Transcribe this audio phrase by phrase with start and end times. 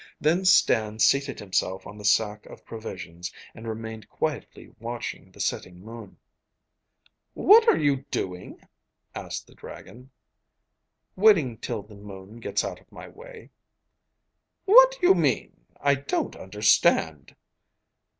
[0.19, 5.79] Then Stan seated himself on the sack of provisions, and remained quietly watching the setting
[5.85, 6.17] moon.
[7.35, 8.67] 'What are you doing?'
[9.13, 10.09] asked the dragon.
[11.15, 13.51] 'Waiting till the moon gets out of my way.'
[14.65, 15.65] 'What do you mean?
[15.79, 17.35] I don't understand.